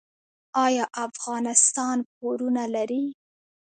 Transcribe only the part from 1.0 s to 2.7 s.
افغانستان پورونه